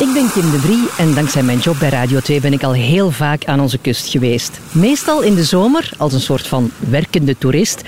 [0.00, 2.72] Ik ben Kim de Vrie en dankzij mijn job bij Radio 2 ben ik al
[2.72, 4.60] heel vaak aan onze kust geweest.
[4.72, 7.82] Meestal in de zomer als een soort van werkende toerist.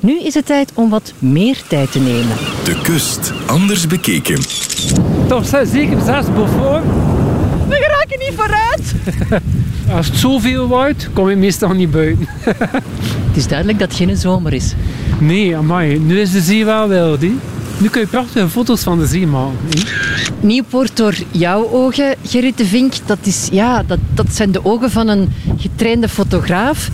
[0.00, 2.36] Nu is het tijd om wat meer tijd te nemen.
[2.64, 4.38] De kust, anders bekeken.
[5.28, 6.84] Toch zeker zes Beaufort.
[7.68, 8.94] We geraken niet vooruit!
[9.96, 12.28] Als het zoveel waait, kom ik meestal niet buiten.
[13.28, 14.74] Het is duidelijk dat het geen zomer is.
[15.18, 17.20] Nee, amai, nu is de zee wel wild.
[17.20, 17.32] hè.
[17.78, 19.56] Nu kun je prachtige foto's van de zee maken.
[19.68, 19.80] hè.
[20.40, 24.90] Nieuwpoort door jouw ogen, Gerrit de Vink, dat, is, ja, dat, dat zijn de ogen
[24.90, 26.90] van een getrainde fotograaf.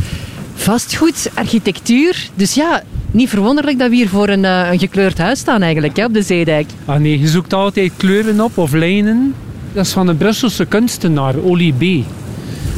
[0.55, 2.29] Vastgoed, architectuur.
[2.35, 5.97] Dus ja, niet verwonderlijk dat we hier voor een, eh, een gekleurd huis staan eigenlijk,
[5.97, 6.67] hè, op de Zeedijk.
[6.85, 9.35] Ah nee, je zoekt altijd kleuren op of lijnen.
[9.73, 11.83] Dat is van een Brusselse kunstenaar, Oli B.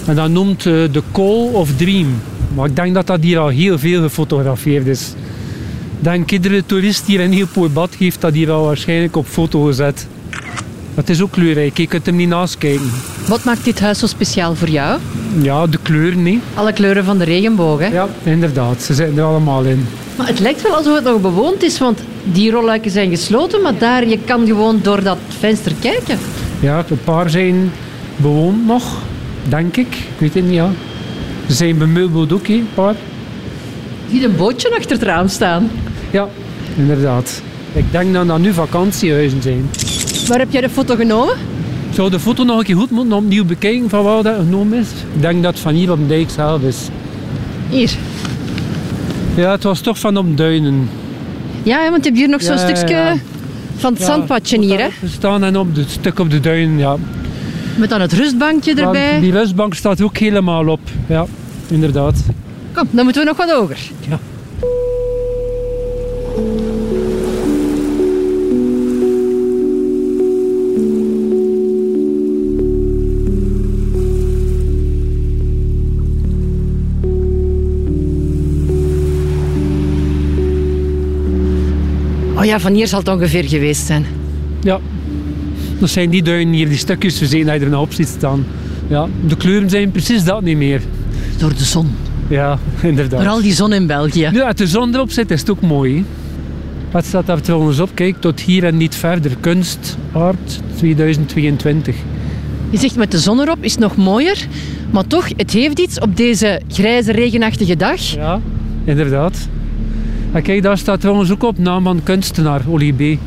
[0.06, 2.20] En dat noemt eh, de Call of Dream.
[2.54, 5.12] Maar ik denk dat dat hier al heel veel gefotografeerd is.
[6.00, 10.06] Ik denk iedere toerist hier in Nieuwpoort heeft dat hier al waarschijnlijk op foto gezet.
[10.94, 12.90] Het is ook kleurrijk, je kunt hem niet naast kijken.
[13.28, 15.00] Wat maakt dit huis zo speciaal voor jou?
[15.42, 16.40] Ja, de kleuren, nee.
[16.54, 17.86] Alle kleuren van de regenboog, hè?
[17.86, 18.82] Ja, inderdaad.
[18.82, 19.86] Ze zitten er allemaal in.
[20.16, 23.78] Maar het lijkt wel alsof het nog bewoond is, want die rolluiken zijn gesloten, maar
[23.78, 26.18] daar, je kan gewoon door dat venster kijken.
[26.60, 27.72] Ja, een paar zijn
[28.16, 28.98] bewoond nog,
[29.48, 29.94] denk ik.
[29.94, 30.70] Ik weet het niet, ja.
[31.46, 32.94] Ze zijn bemeubeld ook, een paar.
[34.10, 35.70] Ziet een bootje achter het raam staan.
[36.10, 36.28] Ja,
[36.76, 37.42] inderdaad.
[37.72, 39.70] Ik denk dat dat nu vakantiehuizen zijn.
[40.26, 41.34] Waar heb jij de foto genomen?
[41.88, 44.78] Ik zou de foto nog een keer goed moeten opnieuw bekijken van waar dat genomen
[44.78, 44.86] is.
[45.14, 46.88] Ik denk dat het van hier op de dijk zelf is.
[47.68, 47.90] Hier.
[49.34, 50.88] Ja, het was toch van op duinen.
[51.62, 53.16] Ja, want je hebt hier nog zo'n Ja, stukje ja.
[53.76, 54.88] van het Ja, zandpadje hier, hè?
[55.00, 56.96] We staan en op het stuk op de duinen, ja.
[57.76, 59.20] Met dan het rustbankje erbij.
[59.20, 60.80] Die rustbank staat ook helemaal op.
[61.06, 61.26] Ja,
[61.68, 62.18] inderdaad.
[62.72, 63.78] Kom, dan moeten we nog wat hoger.
[64.08, 64.18] Ja.
[82.40, 84.06] Oh ja, van hier zal het ongeveer geweest zijn.
[84.62, 84.80] Ja,
[85.78, 88.08] dat zijn die duinen hier, die stukjes we zien dat je er nou op ziet
[88.08, 88.46] staan.
[88.88, 90.80] Ja, de kleuren zijn precies dat niet meer.
[91.38, 91.90] Door de zon.
[92.28, 93.20] Ja, inderdaad.
[93.20, 94.28] Door al die zon in België.
[94.32, 95.96] Nu, als de zon erop zit, is het ook mooi.
[95.96, 96.19] hè.
[96.90, 97.90] Wat staat daar trouwens op?
[97.94, 99.36] Kijk, tot hier en niet verder.
[99.40, 101.96] Kunst, art 2022.
[102.70, 104.46] Je zegt met de zon erop is het nog mooier.
[104.90, 108.00] Maar toch, het heeft iets op deze grijze, regenachtige dag.
[108.00, 108.40] Ja,
[108.84, 109.48] inderdaad.
[110.32, 113.18] En kijk, daar staat trouwens ook op naam van kunstenaar, Oli B.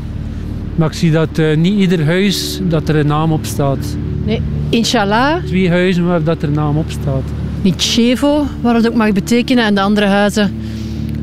[0.76, 3.98] Maar ik zie dat eh, niet ieder huis dat er een naam op staat.
[4.26, 7.24] Nee, inshallah, Twee huizen waar dat er een naam op staat.
[7.62, 9.66] niet chevo, wat het ook mag betekenen.
[9.66, 10.54] En de andere huizen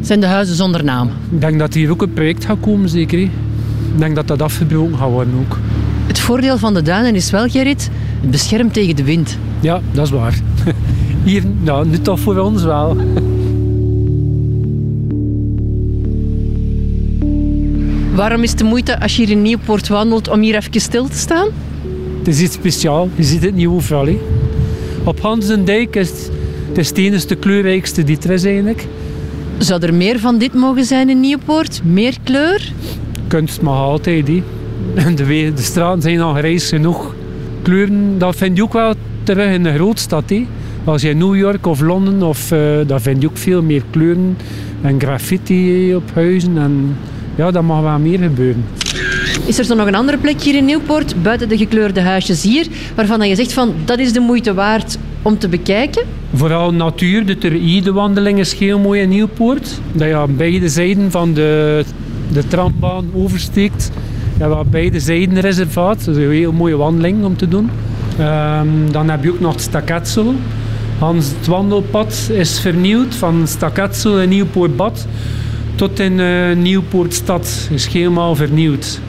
[0.01, 1.09] zijn de huizen zonder naam.
[1.31, 3.19] Ik denk dat hier ook een project gaat komen, zeker.
[3.19, 3.31] Ik
[3.97, 5.59] denk dat dat afgebroken gaat worden ook.
[6.07, 7.91] Het voordeel van de duinen is wel, Gerrit,
[8.21, 9.39] het beschermt tegen de wind.
[9.61, 10.39] Ja, dat is waar.
[11.25, 12.97] Hier, nou, nu toch voor ons wel.
[18.15, 21.09] Waarom is het de moeite als je hier in Nieuwpoort wandelt om hier even stil
[21.09, 21.47] te staan?
[22.19, 23.09] Het is iets speciaals.
[23.15, 24.07] Je ziet het niet overal.
[24.07, 24.19] hè.
[25.05, 26.31] Op Hansendijk is het,
[26.73, 28.87] het is kleurrijkste die er is eigenlijk.
[29.61, 31.81] Zou er meer van dit mogen zijn in Nieuwpoort?
[31.85, 32.73] Meer kleur?
[33.27, 34.31] Kunst mag altijd.
[34.95, 37.15] En de, wegen, de straten zijn al grijs genoeg.
[37.63, 40.23] Kleuren, dat vind je ook wel terug in de grootstad.
[40.27, 40.47] hè.
[40.85, 42.49] Als je in New York of Londen, of,
[42.87, 44.37] daar vind je ook veel meer kleuren
[44.83, 46.59] en graffiti op huizen.
[46.59, 46.97] En
[47.35, 48.65] ja, dat mag wel meer gebeuren.
[49.47, 52.67] Is er zo nog een andere plek hier in Nieuwpoort, buiten de gekleurde huisjes hier,
[52.95, 56.03] waarvan je zegt van dat is de moeite waard om te bekijken?
[56.35, 59.81] Vooral natuur, de Ter-Ide-wandeling is heel mooi in Nieuwpoort.
[59.93, 61.85] Dat je aan beide zijden van de,
[62.33, 63.91] de trambaan oversteekt.
[64.37, 66.05] Je hebt aan beide zijden reservaat.
[66.05, 67.71] Dat is een heel mooie wandeling om te doen.
[68.19, 70.35] Ehm, dan heb je ook nog het Staketso.
[70.99, 75.07] Hans, het wandelpad is vernieuwd van Staketso in Nieuwpoortbad
[75.75, 77.69] tot in eh, Nieuwpoortstad.
[77.71, 79.01] Is helemaal vernieuwd.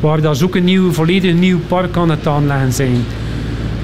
[0.00, 3.04] Waar dat is ook een nieuw, volledig nieuw park aan het aanleggen zijn.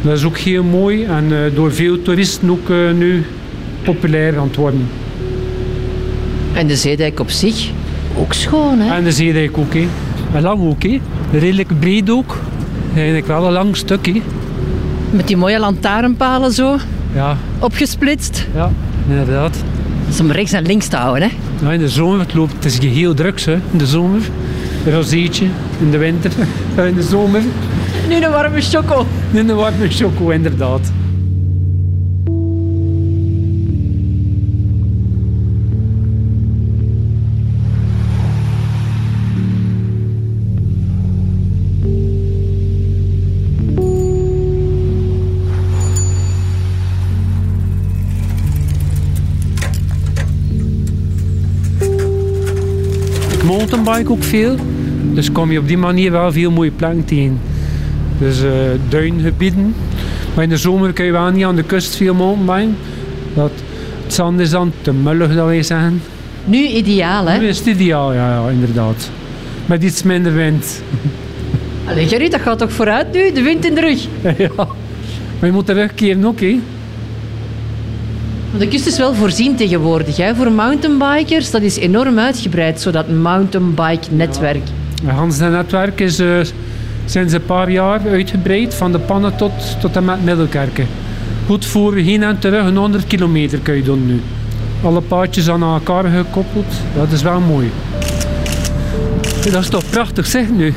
[0.02, 3.24] Dat is ook heel mooi en eh, door veel toeristen ook eh, nu
[3.82, 4.88] populair aan het worden.
[6.52, 7.68] En de zeedijk op zich,
[8.18, 8.94] ook schoon hè?
[8.96, 9.86] En de zeedijk ook, hè.
[10.34, 11.00] En lang ook, hè.
[11.32, 12.36] Redelijk breed ook.
[12.94, 14.22] Eigenlijk wel een lang stuk, hè.
[15.10, 16.76] Met die mooie lantaarnpalen zo,
[17.14, 18.46] Ja, opgesplitst.
[18.54, 18.70] ja,
[19.08, 19.54] inderdaad.
[20.04, 21.34] Dat is om rechts en links te houden hè?
[21.66, 23.52] Ja, in de zomer het loopt, het is geheel drugs, hè.
[23.52, 24.20] In de zomer.
[24.86, 25.44] Een rozeetje
[25.80, 26.30] in de winter.
[26.88, 27.40] In de zomer.
[28.08, 29.06] Nu een warme choco.
[29.30, 30.92] Nu een warme choco, inderdaad.
[53.44, 54.56] mountainbike ook veel.
[55.14, 57.38] Dus kom je op die manier wel veel mooie plankt tegen.
[58.18, 58.50] Dus eh,
[58.88, 59.74] duingebieden.
[60.34, 62.76] Maar in de zomer kun je wel niet aan de kust veel mountainbiken.
[63.34, 63.52] Dat,
[64.04, 66.02] het zand is dan te mullig, dat wij zeggen.
[66.44, 67.38] Nu ideaal, hè?
[67.38, 69.10] Nu is het ideaal, ja, ja, inderdaad.
[69.66, 70.82] Met iets minder wind.
[71.88, 73.32] Allee, Gerrit, dat gaat toch vooruit nu?
[73.32, 74.06] De wind in de rug.
[74.38, 74.66] ja.
[75.38, 76.60] Maar je moet terugkeren ook, hè.
[78.58, 81.50] De kust is wel voorzien tegenwoordig hè, voor mountainbikers.
[81.50, 84.62] Dat is enorm uitgebreid, zo dat mountainbike-netwerk.
[85.04, 86.40] Het Hans netwerk is eh,
[87.06, 90.86] sinds een paar jaar uitgebreid, van de pannen tot, tot en met Middelkerken.
[91.46, 94.20] Goed voor heen en terug, een 100 kilometer kun je doen nu.
[94.82, 97.70] Alle paadjes aan elkaar gekoppeld, dat is wel mooi.
[99.52, 100.74] Dat is toch prachtig zeg nu.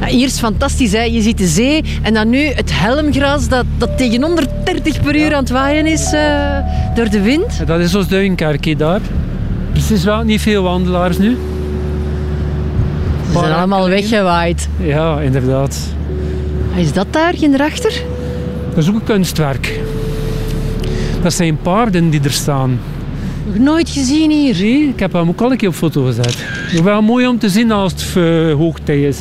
[0.00, 1.02] Ja, hier is fantastisch, hè?
[1.02, 5.34] je ziet de zee en dan nu het helmgras dat, dat tegen 130 per uur
[5.34, 6.58] aan het waaien is eh,
[6.94, 7.66] door de wind.
[7.66, 9.00] Dat is ons Duinkerkje daar.
[9.72, 11.36] Precies wel niet veel wandelaars nu.
[13.32, 14.68] Ze zijn allemaal weggewaaid.
[14.80, 15.78] Ja, inderdaad.
[16.72, 18.02] Ah, Is dat daar, geen erachter?
[18.68, 19.80] Dat is ook een kunstwerk.
[21.22, 22.80] Dat zijn paarden die er staan.
[23.46, 24.54] Nog nooit gezien hier.
[24.54, 26.34] Zie, ik heb hem ook al een keer op foto gezet.
[26.38, 29.18] Het is wel mooi om te zien als het eh, hoogtij is.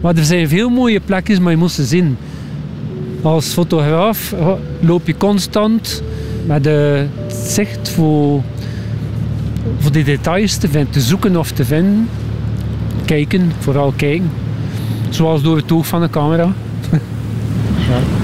[0.00, 2.16] Maar er zijn veel mooie plekjes, maar je moet ze zien.
[3.22, 6.02] Als fotograaf eh, loop je constant
[6.46, 7.08] met het
[7.44, 8.42] zicht voor,
[9.78, 12.08] voor die details te, vinden, te zoeken of te vinden.
[13.10, 14.30] Kijken, vooral kijken.
[15.08, 16.52] Zoals door het oog van de camera.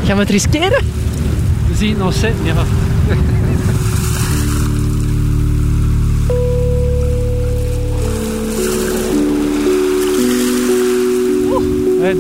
[0.05, 0.85] Gaan we het riskeren?
[1.69, 2.55] We zien het nog zitten, ja.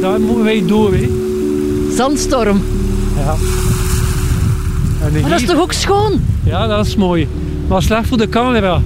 [0.00, 1.08] Daar moeten wij door, hè.
[1.96, 2.62] Zandstorm.
[3.16, 3.34] Ja.
[5.04, 6.20] En Maar dat is toch ook schoon?
[6.44, 7.28] Ja, dat is mooi.
[7.68, 8.80] Maar slecht voor de camera.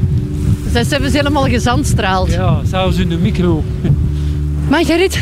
[0.72, 2.32] Ze ze hebben ze helemaal gezandstraald.
[2.32, 3.64] Ja, zelfs in de micro.
[4.68, 5.14] Maar Gerrit,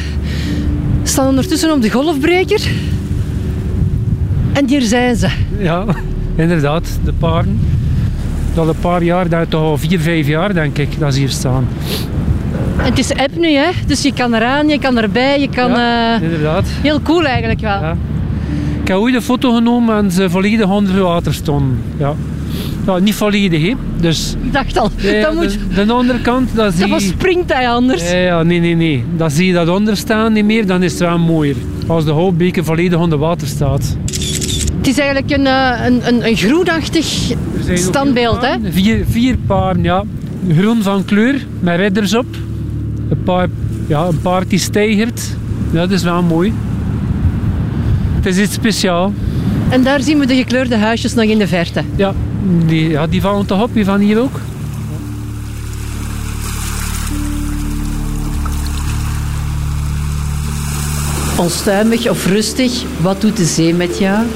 [1.02, 2.60] we staan ondertussen op de golfbreker.
[4.52, 5.28] En hier zijn ze.
[5.58, 5.84] Ja,
[6.36, 6.98] inderdaad.
[7.04, 7.60] De paarden.
[8.54, 11.28] Dat een paar jaar, dat toch al vier, vijf jaar denk ik, dat ze hier
[11.28, 11.68] staan.
[12.78, 13.70] En het is app nu, hè?
[13.86, 15.70] dus je kan eraan, je kan erbij, je kan...
[15.70, 16.64] Ja, eh, inderdaad.
[16.82, 17.80] heel cool eigenlijk wel.
[17.80, 17.96] Ja.
[18.82, 21.82] Ik heb ooit een foto genomen en ze volledig onder water stonden.
[21.98, 22.14] Ja.
[22.86, 23.72] Ja, niet volledig, hè.
[24.00, 27.08] Dus Ik dacht al, ja, dat, moet, de, de andere kant, dat zie dat je...
[27.08, 28.10] springt hij anders.
[28.10, 29.04] Ja, ja, nee, nee, nee.
[29.16, 31.56] Dan zie je dat onder staan niet meer, dan is het wel mooier.
[31.86, 33.96] Als de houtbeker volledig onder water staat.
[34.78, 37.06] Het is eigenlijk een, eh, een, een, een groenachtig
[37.74, 38.56] standbeeld, hè?
[38.70, 40.04] Vier, vier paarden, ja.
[40.58, 42.26] Groen van kleur, met ridders op.
[43.08, 43.48] Een, paar,
[43.86, 45.36] ja, een paard die stijgert.
[45.70, 46.52] Ja, dat is wel mooi.
[48.14, 49.12] Het is iets speciaals.
[49.68, 51.82] En daar zien we de gekleurde huisjes nog in de verte.
[51.96, 52.14] Ja,
[52.66, 54.40] die, ja, die vallen toch op, die van hier ook.
[61.36, 64.26] Onstuimig of rustig, wat doet de zee met jou?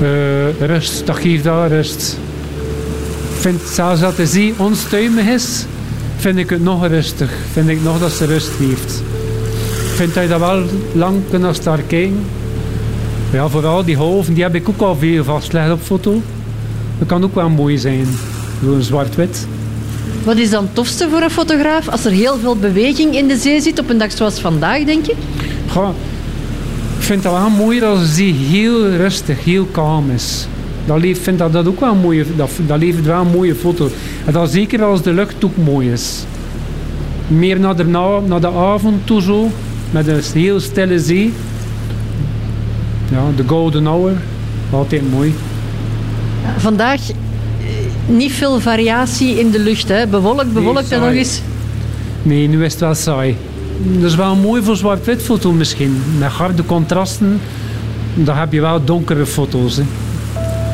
[0.00, 2.18] Eh, rust, dat geeft wel rust.
[3.34, 5.64] Ik vind zelfs dat de zee onstuimig is,
[6.16, 7.30] vind ik het nog rustig.
[7.52, 9.02] Vind ik nog dat ze rust heeft.
[9.90, 10.62] Ik vind dat je dat wel
[10.92, 12.24] lang kunt naar daar kijken.
[13.32, 16.22] Ja, vooral die golven, die heb ik ook al veel vastgelegd op foto.
[16.98, 18.06] Dat kan ook wel mooi zijn.
[18.64, 19.46] Zo'n zwart-wit.
[20.24, 23.36] Wat is dan het tofste voor een fotograaf als er heel veel beweging in de
[23.36, 25.14] zee zit op een dag zoals vandaag, denk je?
[25.68, 25.88] Goh,
[26.98, 30.46] ik vind dat wel mooier als de zee heel rustig, heel kalm is.
[30.86, 33.90] Dat vind dat, dat ook wel een mooie, dat, dat levert wel een mooie foto.
[34.24, 36.24] En dan zeker als de lucht ook mooi is.
[37.28, 39.50] Meer naar de, na- naar de avond toe zo,
[39.90, 41.32] met een heel stille zee.
[43.10, 44.12] Ja, de golden hour,
[44.70, 45.34] altijd mooi.
[46.56, 47.14] Vandaag eh,
[48.06, 50.06] niet veel variatie in de lucht, hè?
[50.06, 51.40] Bewolkt, bewolkt en nog eens.
[52.22, 53.36] Nee, nu is het wel saai.
[53.78, 56.02] Dat is wel mooi voor zwart-wit foto misschien.
[56.18, 57.40] Met harde contrasten,
[58.14, 59.76] dan heb je wel donkere foto's.
[59.76, 59.82] Hè.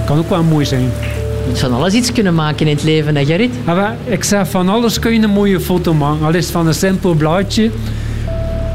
[0.06, 0.82] Kan ook wel mooi zijn.
[0.82, 3.50] Je moet van alles iets kunnen maken in het leven, hè Gerrit?
[3.64, 6.26] Wel, ik zeg van alles kun je een mooie foto maken.
[6.26, 7.70] Al is het van een simpel blaadje,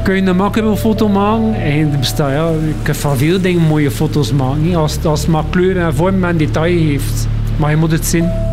[0.06, 1.54] kun je een macro-foto maken.
[1.54, 2.50] En bestaat, ja,
[2.84, 4.74] je van veel dingen mooie foto's maken.
[4.74, 7.28] Als, als het maar kleur en vorm en detail heeft.
[7.56, 8.45] Maar je moet het zien.